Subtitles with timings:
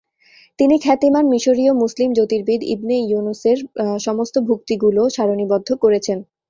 [0.59, 3.57] তিনি খ্যাতিমান মিশরীয় মুসলিম জ্যোতির্বিদ ইবনে ইউনূসের
[3.99, 6.17] সমস্ত ভুক্তিগুলো সারণীবদ্ধ করেছেন।